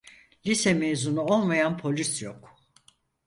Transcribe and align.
Lise 0.45 0.73
mezunu 0.73 1.21
olmayan 1.21 1.77
polis 1.77 2.21
yok. 2.21 2.55